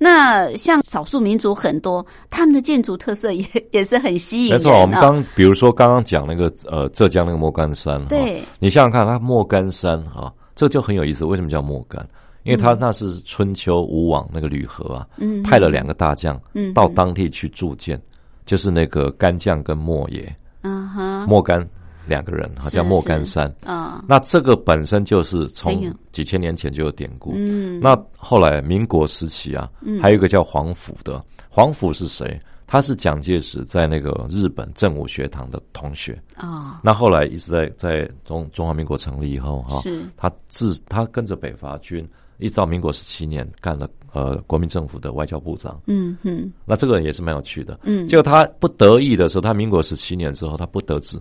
[0.00, 4.58] 那像少数民族很多，他们的建筑特色也 也是很吸引人。
[4.58, 11.24] 没错，我们刚比如说刚刚讲那个呃浙江那个莫干山，对，你想想看，它莫干山哈，这就很有意思。
[11.24, 12.06] 为什么叫莫干？
[12.44, 16.40] 因为它那是春秋吴王那个吕和啊，嗯派了两个大将
[16.72, 18.00] 到当地去铸建，
[18.46, 20.32] 就是那个干将跟莫邪
[20.62, 21.68] 嗯哼，莫干
[22.08, 23.52] 两个人哈，叫莫干山。
[23.64, 27.32] 啊，那这个本身就是从几千年前就有典故。
[27.36, 32.40] 嗯，那后来民国时期啊，还有一个叫黄甫的，黄甫是谁？
[32.70, 36.80] 他是蒋介石在那个日本正武学堂的同学啊。
[36.84, 42.06] 那后来一直在在中中华民国成立以后哈，是他自他跟着北伐军，
[42.36, 45.80] 一直到民国十七年干了呃国民政府的外交部长。
[45.86, 47.80] 嗯哼，那这个人也是蛮有趣的。
[47.84, 51.18] 嗯，就他不得意的时候，他民国十七年之后，他不得志，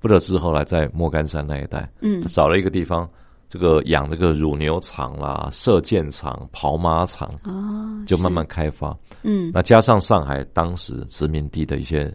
[0.00, 3.08] 不得志，后来在莫干山那一带，嗯，他找了一个地方。
[3.46, 8.96] 这个养这个乳牛场啦、射箭场、跑马场，哦，就慢慢开发。
[9.22, 12.12] 嗯，那加上上海当时殖民地的一些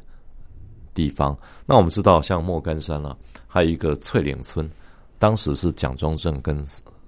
[0.93, 3.15] 地方，那我们知道，像莫干山啊，
[3.47, 4.69] 还有一个翠岭村，
[5.17, 6.61] 当时是蒋中正跟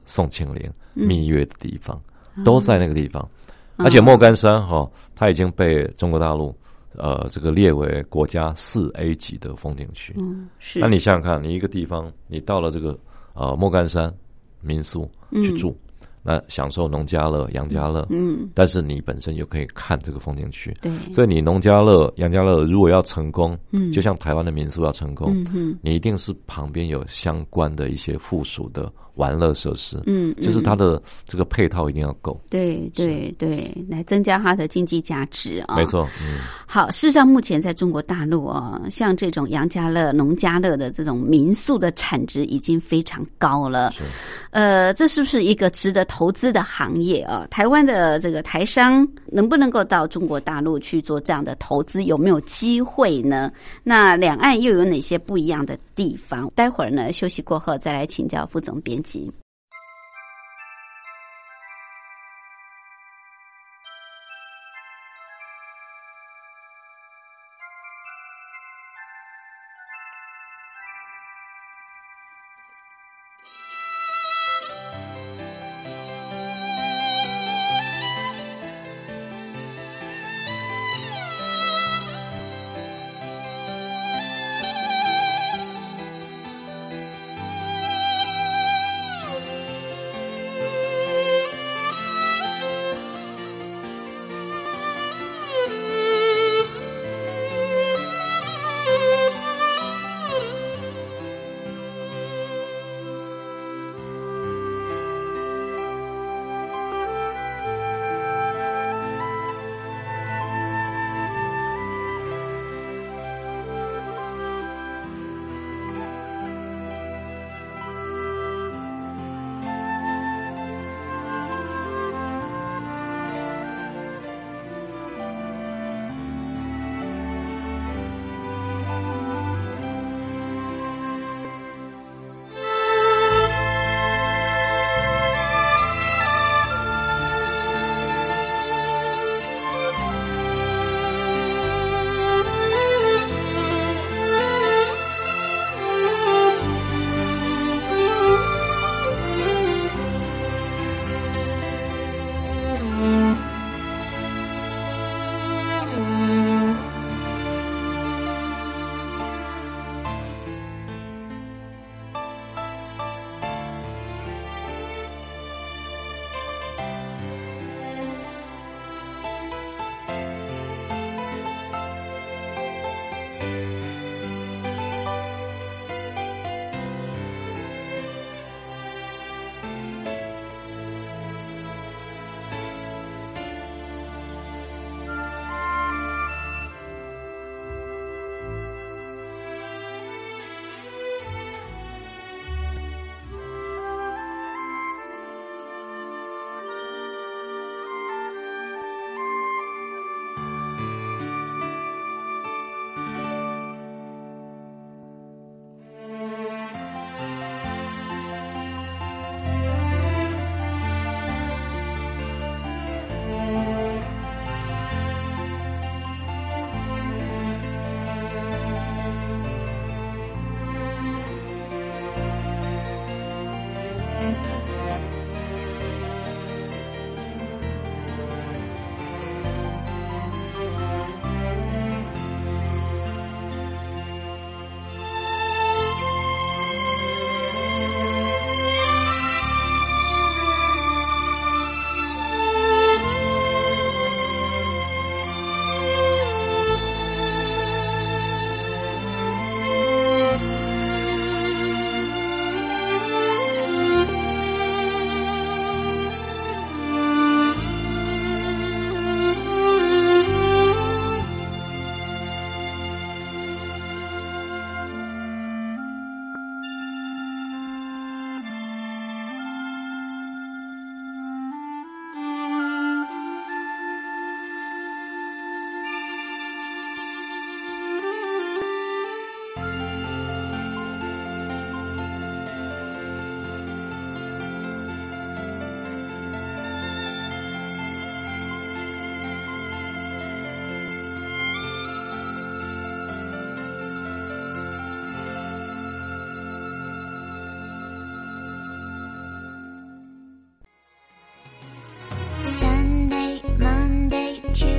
[0.05, 1.99] 宋庆龄蜜月的地方，
[2.45, 3.27] 都在那个地方。
[3.75, 6.55] 而且莫干山哈，它已经被中国大陆
[6.97, 10.13] 呃这个列为国家四 A 级的风景区。
[10.17, 10.79] 嗯，是。
[10.79, 12.97] 那你想想看，你一个地方，你到了这个。
[13.33, 14.13] 呃，莫干山
[14.59, 15.73] 民宿去住，
[16.21, 28.91] 那享受农家乐、杨家乐，嗯，但是你本身又可以看这个风景区，对，所以你农家乐、杨家乐如果要成功，嗯，就像台湾的民宿要成功，嗯嗯，你一定是旁边有相关的一些附属的。
[29.15, 35.75] 玩乐设施，嗯，就是它的这个配套一定要够，对对对，来增加它的经济价值啊。
[35.75, 43.91] 没错，嗯，好，事实上目前在中国大陆啊，像这种杨家乐、农家乐的这种民宿的产值已经非常高了。
[43.91, 44.03] 是，
[44.51, 47.45] 呃，这是不是一个值得投资的行业啊？
[47.51, 52.03] 台湾的这个台商能不能够到中国大陆去做这样的投资？
[52.03, 53.51] 有没有机会呢？
[53.83, 56.51] 那两岸又有哪些不一样的地方？
[56.55, 58.99] 待会儿呢，休息过后再来请教副总编。
[59.03, 59.31] 辑。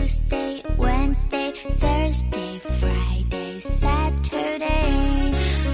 [0.02, 4.58] Tuesday, Wednesday, Thursday, Friday, Saturday，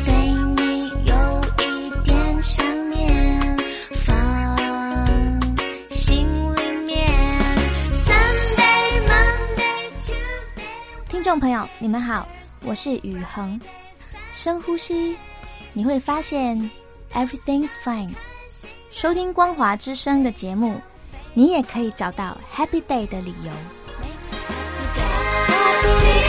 [0.04, 0.14] 对
[0.54, 3.56] 你有一点想念，
[3.90, 4.14] 放
[5.88, 6.26] 心
[6.56, 7.08] 里面。
[8.04, 11.08] Sunday, Monday, Tuesday。
[11.08, 12.28] 听众朋友，你们好，
[12.66, 13.58] 我是雨恒。
[14.34, 15.16] 深呼吸，
[15.72, 16.70] 你会发现
[17.14, 18.12] everything's fine。
[18.90, 20.78] 收听光华之声的节目，
[21.32, 23.50] 你也可以找到 happy day 的理由。
[25.80, 26.27] Thank you.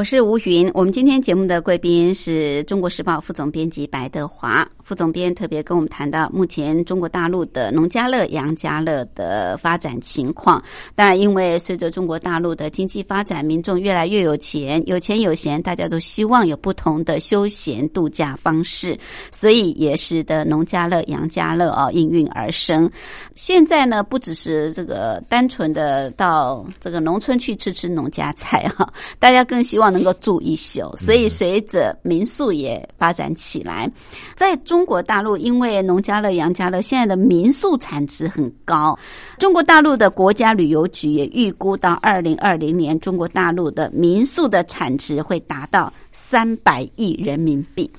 [0.00, 10.64] 我是吴云，我们今天节目的贵宾是中国时报副总编辑白德华副总编，特别跟我们谈到目前中国大陆的农家乐、杨家乐的发展情况。
[10.94, 18.98] 当然，因为随着中国大陆的经济发展，民众越来越有钱，有钱有闲，大家都希望有不同的休闲度假方式，
[19.30, 22.90] 所以也使得农家乐、杨家乐啊应运而生。
[23.34, 29.89] 现在呢，不只是这个单纯的到这个农村去吃吃农家菜哈，大家更希望。
[29.90, 33.90] 能够住一宿，所以随着民宿也发展起来，
[34.36, 38.98] 在中国大陆，因为农家乐、杨家乐现在的民宿产值很高，
[39.38, 47.90] 中国大陆的国家旅游局也预估到二零二零年，中国大陆的民宿的产值会达到三百亿人民币。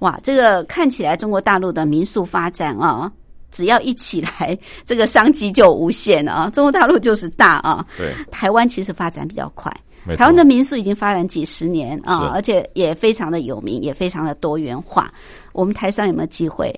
[0.00, 3.10] 哇，这个看起来中国大陆的民宿发展啊，
[3.50, 6.50] 只要一起来，这个商机就无限了啊！
[6.50, 9.74] 中国大陆就是大啊，对，台湾其实发展比较快。
[10.14, 15.10] 台湾的民宿已经发展几十年啊，而且也非常的有名，也非常的多元化。
[15.52, 16.72] 我们台商有没有机会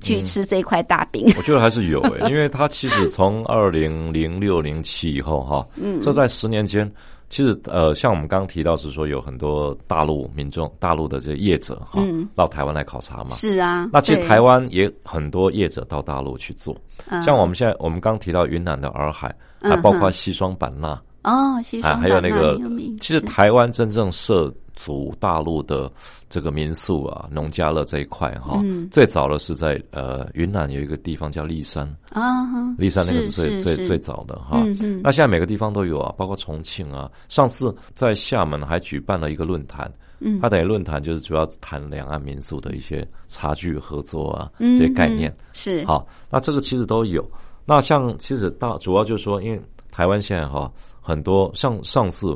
[0.00, 1.32] 去吃这一块大饼？
[1.36, 6.90] 我觉得还是有诶、 因为它其实从二零零六零七以后哈，嗯，这在十年间，
[7.30, 12.28] 其实呃，像我们刚刚提到是说有很多大陆民众、大陆的这些业者哈，嗯。
[12.34, 13.30] 到台湾来考察嘛。
[13.30, 16.76] 是啊，那其实台湾也很多业者到大陆去做，
[17.08, 17.22] 嗯。
[17.22, 22.58] 像我们现在我们刚提到云南的洱海，还嗯包括西双版纳，哦，西啊，双还有那个
[23.00, 25.90] 其实台湾真正涉足大陆的
[26.28, 34.62] 这个民宿啊、农家乐这一块哈，嗯最早的是在呃云南有一个地方叫骊山，啊哈，骊山那个是是最最最早的哈。
[35.02, 37.10] 那现在每个地方都有啊，包括重庆啊。
[37.28, 45.32] 上次在厦门还举办了一个论坛，嗯它等于论坛就是主要谈两岸民宿的一些差距合作啊嗯这些概念。
[45.52, 47.24] 是好，那这个其实都有。
[47.64, 50.70] 那像其实大主要就是说，因为台湾现在哈
[51.06, 52.34] 很多上上次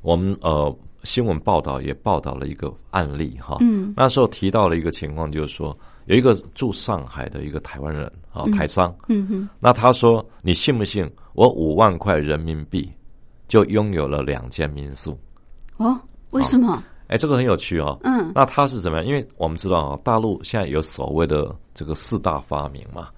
[0.00, 3.92] 我们呃新闻报道也报道了一个案例哈，嗯。
[3.94, 9.48] 那时候提到了一个情况，就是说有一个住上海的一个台湾人啊台商，嗯哼。
[9.60, 11.08] 那他说你信不信？
[11.34, 12.90] 我五万块人民币
[13.46, 15.16] 就拥有了两间民宿？
[15.76, 16.00] 哦，
[16.30, 16.82] 为什么？
[17.08, 17.98] 哎，这个很有趣哦。
[18.02, 18.32] 嗯。
[18.34, 19.06] 那他是怎么样？
[19.06, 23.08] 因为我们知道啊，大陆现在有所谓的这个四大发明嘛，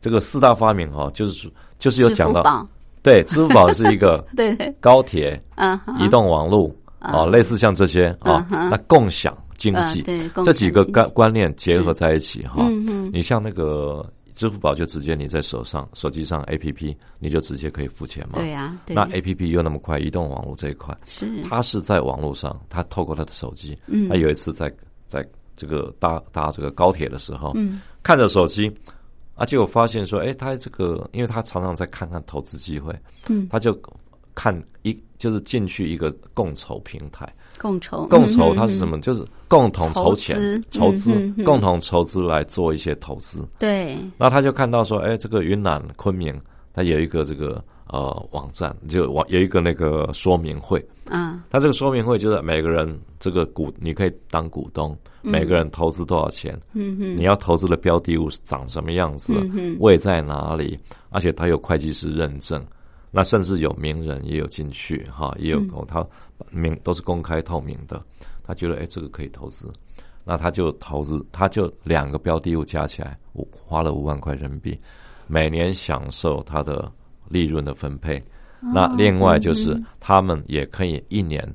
[0.00, 2.66] 这个四大发明哈、就是就是有讲到，
[3.08, 4.54] 对，支付宝是一个对。
[4.56, 12.68] 对，高铁、嗯，移动网络啊，类似像这些啊那共享经济嗯对这几个观观念结合在一起哈
[13.12, 18.94] 你像那个支付宝就直接你在手上手机上 A P P 你就直接可以付钱嘛，对呀，对。
[18.94, 21.26] 那 A P P 又那么快，移动网络这一块，是。
[21.42, 24.08] 他是在网络上，他透过他的手机，嗯。
[24.08, 24.72] 他有一次在
[25.08, 27.80] 在这个搭搭这个高铁的时候，嗯。
[28.04, 28.72] 看着手机，
[29.38, 32.92] 啊，结果发现说，哎，他这个，因为他常常在看看投资机会，
[33.28, 33.72] 嗯他就
[34.34, 37.26] 看一就是进去一个共筹平台，
[37.58, 39.00] 共筹共筹嗯它是什么？
[39.00, 43.46] 就是共同筹钱筹资、共同筹资来做一些投资。
[43.58, 46.40] 对，那他就看到说，哎，这个云南昆明，
[46.72, 50.84] 它有一个这个呃网站，就网有一个那个说明会。
[51.06, 51.44] 啊。
[51.50, 57.16] 他这个说明会就是每个人这个股，你可以当股东，每个人投资多少钱，嗯哼。
[57.16, 60.78] 你要投资的标的物是长什么样子嗯哼，位在哪里，
[61.10, 62.64] 而且他有会计师认证，
[63.10, 65.84] 那甚至有名人也有进去哈，也有嗯。
[65.88, 66.06] 他
[66.50, 68.02] 名都是公开透明的，
[68.42, 69.72] 他觉得哎这个可以投资，
[70.24, 74.78] 那他就投资，他就两个标的物加起来，五花了五万块人民币，
[75.26, 76.90] 每年享受他的
[77.28, 78.22] 利润的分配。
[78.60, 81.46] 那另外就是他们也可以一年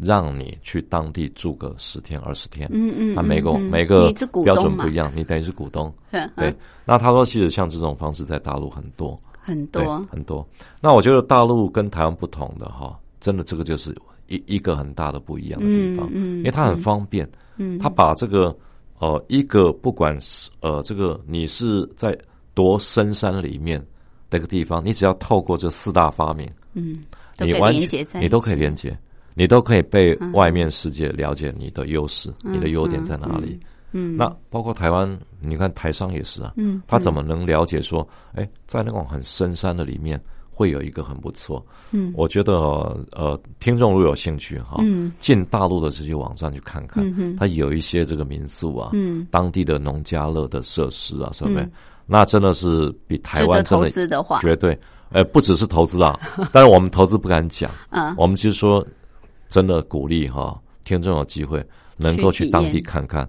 [0.00, 4.12] 让你去当地住个十天二十天，嗯嗯，那每个每个
[4.44, 5.92] 标准不一样，你等于是股东。
[6.12, 6.54] 嗯 对，
[6.84, 10.46] 那他说其实像这种方式在大陆很多，很多，很多。
[10.80, 13.92] 那我觉得大陆跟台湾不同的哈，真的这个就是
[14.28, 18.56] 一一个很大的不一样的地方，因为它很方便，嗯，他把这个
[19.00, 22.16] 呃一个不管是呃这个你是在
[22.54, 23.84] 多深山里面
[24.32, 26.98] 的一个地方，你只要透过这四大发明，嗯
[27.38, 27.72] 你完
[28.20, 28.96] 你都可以连接。
[29.34, 33.58] 你都可以被外面世界了解你的优势，嗯你的优点在哪里。
[33.92, 40.20] 嗯，那包括台湾，你看台商也是啊，嗯，他怎么能了解说，哎，在那种很深山的里面
[40.50, 41.64] 会有一个很不错？
[41.92, 42.52] 嗯，我觉得
[43.12, 51.66] 呃，听众如果有兴趣哈，嗯，进大陆的这些网站去看看，嗯哼它有一些这个民宿啊，嗯，当地的农家乐的设施啊，什么
[52.12, 54.78] 那真的是比台湾真值得投的资的话，绝对，
[55.10, 56.18] 呃，不只是投资啊，
[56.52, 58.86] 但是我们投资不敢讲，嗯，我们就是说，
[59.48, 61.64] 真的鼓励哈，听众有机会
[61.96, 63.28] 能够去当地看看，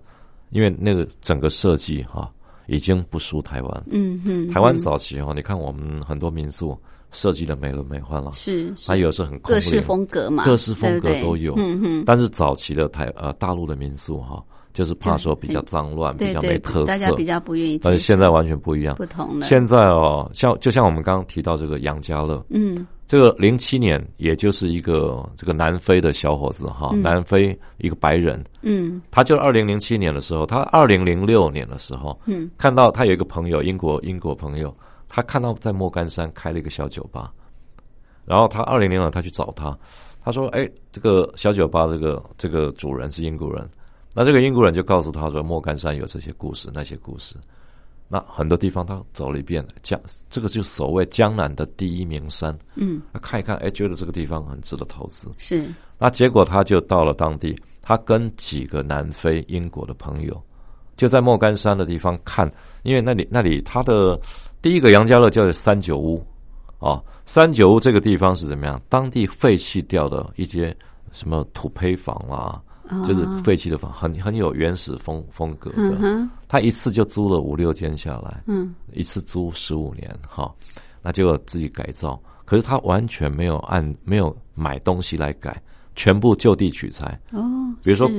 [0.52, 2.30] 因为那个整个设计哈，
[2.68, 3.84] 已经不输台湾。
[3.90, 6.78] 嗯哼，台湾嗯早期哈，你看我们很多民宿
[7.12, 8.88] 设计的美轮美奂了，是是。
[8.88, 11.54] 它有的是很空各式风格嘛，各式风格都有。
[11.58, 18.96] 嗯哼，但是早期的台呃大陆的民宿哈，就是怕说比较脏乱，比较没特色大家比，较不愿意接受，但是现在完全不一样。
[18.96, 22.86] 不同了，现在哦，像就像我们刚刚提到这个杨家乐，嗯。
[23.06, 27.02] 这个零七年，也就是一个这个南非的小伙子哈，嗯。
[27.02, 29.00] 南非一个白人，嗯。
[29.12, 32.50] 他就二零零七年的时候，他二零零六年的时候，嗯。
[32.58, 34.76] 看到他有一个朋友，英国英国朋友，
[35.08, 37.32] 他看到在莫干山开了一个小酒吧，
[38.26, 39.78] 然后他二零零二他去找他，
[40.24, 43.70] 他说：“哎，这个小酒吧这个这个主人是英国人，
[44.14, 47.36] 那这个英国人就告诉他说，莫干山有这些故事，那些故事。”
[48.10, 50.00] 那很多地方他走了一遍，江
[50.30, 52.56] 这个就所谓江南的第一名山。
[52.76, 55.32] 嗯，他看一看，哎，觉得这个地方很值得投资。
[55.40, 55.66] 是
[55.98, 60.40] 那结果他就到了当地，他跟几个南非、英国的朋友，
[60.96, 62.52] 就在莫干山的地方看，
[62.84, 64.20] 因为那里那里他的
[64.62, 66.24] 第一个杨家乐叫三九屋，
[66.80, 68.80] 哦，三九屋这个地方是怎么样？
[68.90, 70.76] 当地废弃掉的一些
[71.12, 72.62] 什么土坯房啦、
[73.08, 76.28] 就是废弃的房，很很有原始风风格的。
[76.48, 80.52] 他一次就租了五六间下来，嗯一次租十五年，哈，
[81.02, 82.20] 那就自己改造。
[82.46, 85.62] 可是他完全没有按没有买东西来改，
[85.96, 87.20] 全部就地取材。
[87.32, 87.42] 哦，
[87.82, 88.10] 比如说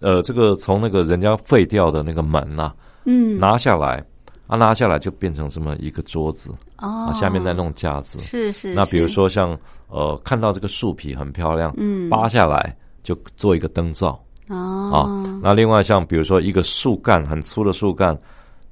[0.00, 2.72] 呃，这个从那个人家废掉的那个门呐、
[3.04, 4.04] 嗯拿下来，
[4.46, 8.20] 啊，拿下来就变成这么一个桌子，哦啊，，下面再弄架子。
[8.20, 9.58] 是是，那比如说像
[9.88, 14.20] 呃，看到这个树皮很漂亮，嗯扒下来就做一个灯罩。
[14.48, 18.18] 啊哦，，那另外像比如说一个树干很粗的树干，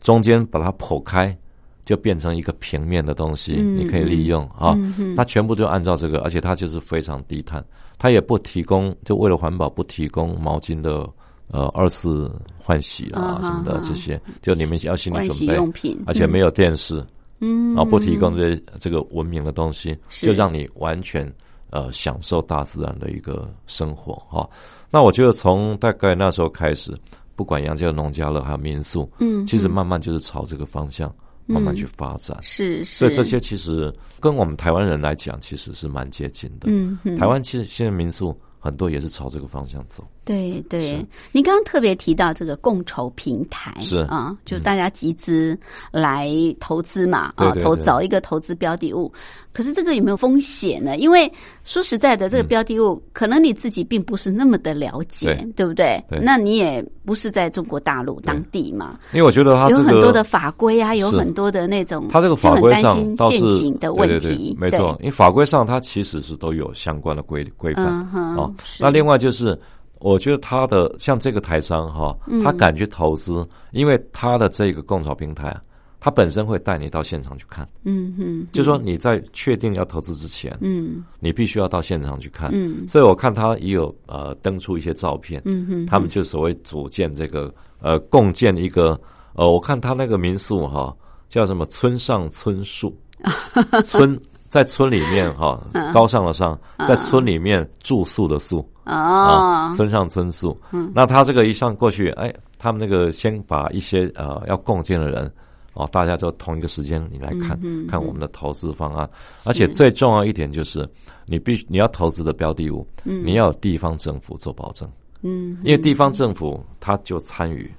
[0.01, 1.37] 中间把它剖开，
[1.85, 5.14] 就变成一个平面的东西，嗯你可以利用啊嗯。
[5.14, 7.64] 它全部就按照这个，而且它就是非常低碳，
[7.97, 11.09] 它也不提供，就为了环保不提供毛巾的
[11.53, 17.07] 呃二次换洗啊啊什么的这些，就你们要心理准备，用品，而且没有电视，
[17.39, 21.33] 嗯，然后不提供这些这个文明的东西，就让你完全
[21.71, 24.49] 呃享受大自然的一个生活哈、
[24.91, 26.97] 那我觉得从大概那时候开始，
[27.37, 31.14] 不管杨家农家乐还有民宿，嗯，其实嗯慢慢就是朝这个方向
[31.47, 32.37] 慢慢去发展。
[32.43, 36.66] 是是，所以这些其实跟我们台湾人来讲，其实是蛮接近的。
[36.66, 40.03] 嗯嗯台湾其实现在民宿很多也是朝这个方向走。
[40.29, 40.97] 对对。
[40.97, 44.07] 是，您刚刚特别提到这个共筹平台是。
[44.11, 45.59] 嗯啊，就大家集资
[45.91, 49.11] 来投资嘛，啊，投找一个投资标的物。
[49.51, 50.97] 可是这个有没有风险呢？
[50.99, 51.31] 因为
[51.64, 55.53] 说实在的，这个标的物、可能你自己并不是那么的了解，对。
[55.57, 56.05] 对不对？
[56.09, 56.20] 对。
[56.20, 67.87] 那你也不是在中国大陆当地嘛，因为我觉得它这个有很多的法规啊，有很多的那种，它这个法规上倒是陷阱的问对对题，对，没错，因为法规上它其实是都有相关的规规范。
[67.87, 68.83] 嗯哼，哦，是。
[68.83, 69.59] 那另外就是，
[70.01, 72.43] 我觉得他的像这个台商哈，嗯。
[72.43, 75.63] 他敢去投资，因为他的这个共炒平台啊，
[76.01, 81.05] 他本身会带你到现场去看，嗯哼，就说你在确定要投资之前，嗯。
[81.19, 82.51] 你必须要到现场去看。
[82.53, 82.87] 嗯。
[82.89, 88.99] 所以我看他也有呃登出一些照片，嗯哼，他们就所谓组建这个呃共建一个
[89.35, 90.95] 呃，我看他那个民宿哈
[91.29, 92.97] 叫什么村上春树，
[93.85, 95.61] 村在村里面哈
[95.93, 98.67] 高尚的上，在村里面住宿的宿。
[98.89, 100.59] 哦啊，，村上春树。
[100.72, 105.30] 嗯，那他这个一上过去，哎，他们那个先把一些呃要共建的人，
[105.74, 109.09] 哦，大家都同一个时间你来看、看我们的投资方案，
[109.45, 110.89] 而且最重要一点就是，
[111.26, 113.24] 你必须你要投资的标的物，嗯。
[113.24, 114.91] 你要有地方政府做保证，
[115.22, 117.70] 嗯，因为地方政府他就参与，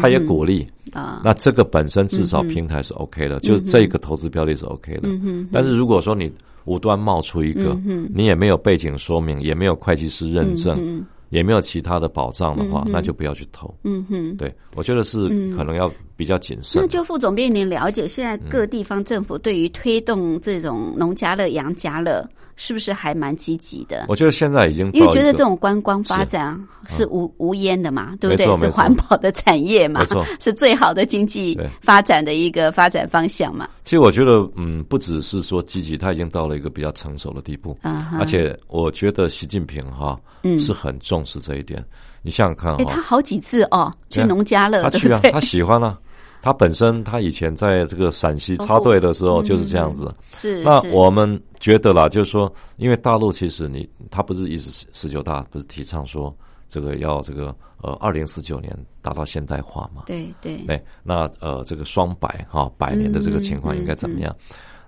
[0.00, 5.08] 他也鼓励，啊，那这个本身至少平台是 OK 的，就是这个投资标的是 OK 的。
[5.08, 6.30] 嗯哼，但是如果说你
[6.64, 13.74] 无端冒出一个，嗯你也没有背景说明，也没有会计师认证，嗯也没有其他的保障的话，嗯那就不要去投。
[13.82, 14.36] 嗯哼。
[14.36, 16.86] 对，我觉得是可能要比较谨慎那。
[16.86, 22.24] 就副总编，您了解现在各地方政府对于推动这种农家乐、养家乐
[22.56, 24.06] 是不是还蛮积极的？
[24.08, 28.46] 我觉得现在已经因为觉得这种观光发展是无无烟的嘛，对不对？
[28.58, 30.04] 是环保的产业嘛，
[30.40, 33.68] 是最好的经济发展的一个发展方向嘛。
[33.84, 37.76] 其实我觉得，嗯，不只是说积极，它已经到了一个比较成熟的地步，
[38.18, 41.84] 而且我觉得习近平哈，嗯，是很重视这一点。
[42.22, 45.98] 你想想看，哎，他好几次哦去农家乐，他去啊，他喜欢啊。
[46.44, 50.14] 他本身，他以前在这个陕西插队的时候就是这样子。
[50.32, 50.62] 是。
[50.62, 56.36] 那我们觉得啦，就是说，因为大陆其实你，他不是一直十九大不是提倡说
[56.68, 57.46] 这个要这个
[57.80, 60.02] 呃二零四九年达到现代化嘛？
[60.04, 60.58] 对对。
[60.66, 64.36] 对，那呃这个双百哈百年的这个情况应该怎么样？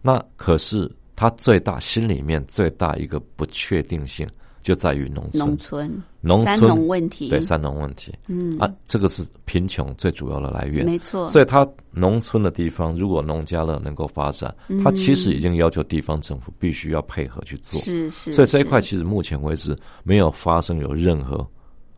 [0.02, 4.28] 那可是他最大心里面最大一个不确定性。
[4.66, 8.58] 就在于农村，农村，农村农问题，对三农问题，嗯。
[8.58, 11.28] 啊，这个是贫穷最主要的来源，没错。
[11.28, 14.52] 所以，他农村的地方，如果农家乐能够发展，
[14.82, 18.32] 他其实已经要求地方政府必须要配合去做，是是。
[18.32, 21.46] 所以这一块其实目前为止没有发生有任何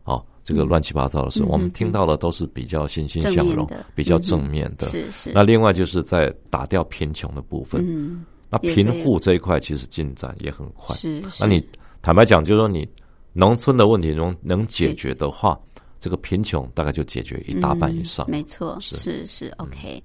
[0.03, 4.89] 啊这个乱七八糟的事，我们听到的都是比较欣欣向荣、比较正面的。
[4.89, 5.31] 是是。
[5.33, 11.19] 那另外就是在打掉贫穷的部分，嗯，那贫户这一块其实进展也很快，是。
[11.39, 11.67] 那你。
[12.09, 12.89] 坦白讲，就是说你
[13.33, 15.55] 农村的问题中能解决的话，
[15.99, 18.25] 这个贫穷大概就解决一大半以上。
[18.27, 20.03] 没错，是是 OK。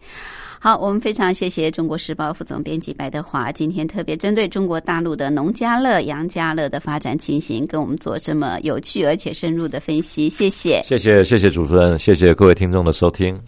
[0.60, 10.28] 好，我们非常谢谢中国时报副总编辑白德华，今天特别针对中国大陆的农家乐、杨家乐的发展情形，跟我们做这么有趣而且深入的分析。
[10.28, 13.40] 谢谢，谢谢，谢谢主持人，谢谢各位听众的收听。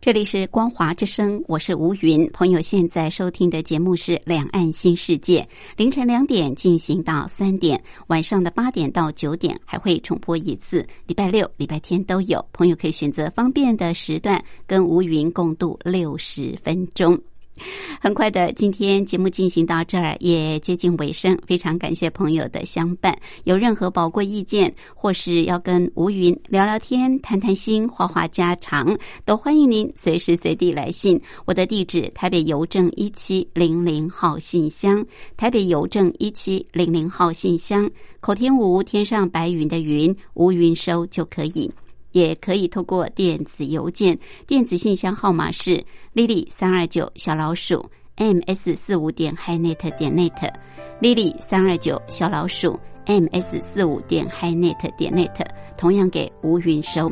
[0.00, 2.26] 这里是光华之声，我是吴云。
[2.32, 5.42] 朋友现在收听的节目是《两岸新世界》，
[5.76, 12.42] 凌晨两点进行到三点，晚上的八点到九点还会重播一次，礼拜六、礼拜天都有。
[12.50, 17.20] 朋友可以选择方便的时段，跟吴云共度六十分钟。
[18.00, 23.16] 很快的，今天节目进行到这儿也接近尾声，非常感谢朋友的相伴。
[23.44, 31.20] 有任何宝贵意见，或是要跟吴云聊聊天、谈谈心、话话家常，都欢迎您随时随地来信。
[31.44, 35.04] 我的地址：台北邮政一七零零号信箱，
[35.36, 37.90] 台北邮政一七零零号信箱。
[38.20, 41.70] 口天吴，天上白云的云，吴云收就可以。
[42.12, 45.84] 也可以透过电子邮件，电子信箱号码是
[46.14, 47.84] lily 三二九小老鼠
[48.16, 55.44] ms 四五点 hinet 点 net，lily 三二九小老鼠 ms 四五点 hinet 点 net，
[55.76, 57.10] 同样给吴云收。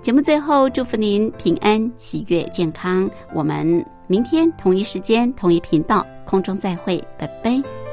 [0.00, 3.10] 节目最后祝福您平安、喜悦、健康。
[3.34, 7.87] 我们明天同一时间、同一频道空中再会，拜拜。